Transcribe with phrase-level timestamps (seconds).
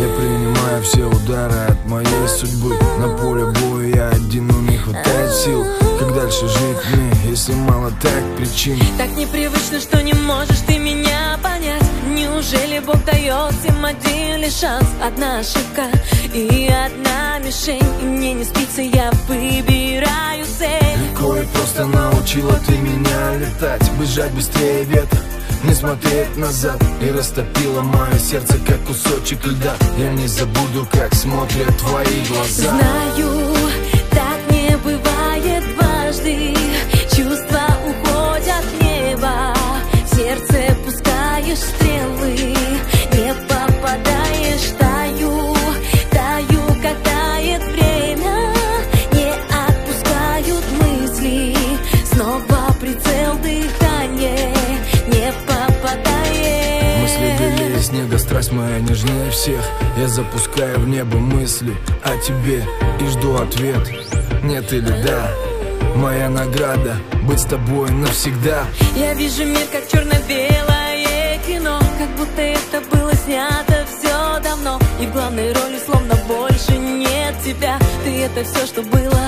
[0.00, 2.78] Я принимаю все удары от моей судьбы.
[3.00, 5.64] На поле боя я один, у них хватает сил.
[5.98, 8.78] Как дальше жить мне, если мало так причин?
[8.96, 11.82] Так непривычно, что не можешь ты меня понять.
[12.14, 14.86] Неужели Бог дает всем один лишь шанс?
[15.02, 15.86] Одна ошибка
[16.32, 17.82] и одна мишень.
[18.00, 21.10] И мне не спится, я выбираю цель.
[21.10, 25.18] Легко и просто научила ты меня летать Бежать быстрее ветра
[25.64, 29.74] не смотреть назад И растопила мое сердце, как кусочек льда.
[29.98, 32.70] Я не забуду, как смотрят твои глаза.
[32.70, 33.48] Знаю,
[57.98, 59.60] снега, страсть моя нежнее всех.
[59.96, 61.74] Я запускаю в небо мысли
[62.04, 62.64] о тебе
[63.00, 63.88] И жду ответ,
[64.42, 65.30] нет или да?
[65.96, 68.64] Моя награда, быть с тобой навсегда.
[68.94, 71.80] Я вижу мир как черно-белое кино.
[71.98, 74.78] Как будто это было снято все давно.
[75.00, 77.78] И в главной роли словно больше нет тебя.
[78.04, 79.18] Ты это все, что было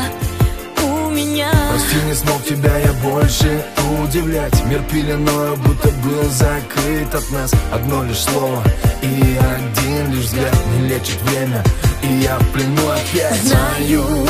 [1.30, 1.50] меня.
[1.70, 3.64] Прости, не смог тебя я больше
[4.02, 4.64] удивлять.
[4.66, 7.52] Мир пеленою будто был закрыт от нас.
[7.72, 8.62] Одно лишь слово
[9.02, 11.62] и один лишь взгляд Не лечит время,
[12.02, 13.42] и я в плену опять.
[13.42, 14.26] Знаю,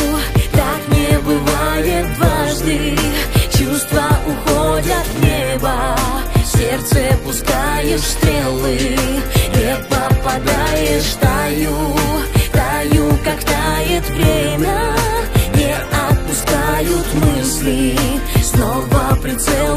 [0.53, 2.07] так не бывает.
[2.17, 2.99] Дважды
[3.57, 5.97] Чувства уходят в небо.
[6.45, 8.97] Сердце пускаешь стрелы
[9.55, 11.97] Не попадаешь, таю.
[12.53, 15.00] Таю, как тает время
[19.31, 19.77] until